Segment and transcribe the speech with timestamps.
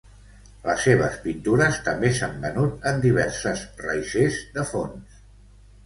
[0.69, 5.25] Les seves pintures també s'han venut en diverses raisers de fons.